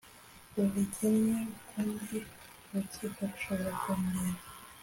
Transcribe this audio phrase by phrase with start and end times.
[0.53, 2.17] rubigennye ukundi
[2.69, 4.39] urukiko rushobora kongera